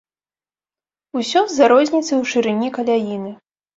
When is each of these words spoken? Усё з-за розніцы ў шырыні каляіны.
Усё 1.21 1.39
з-за 1.51 1.65
розніцы 1.75 2.09
ў 2.09 2.23
шырыні 2.33 2.67
каляіны. 2.79 3.31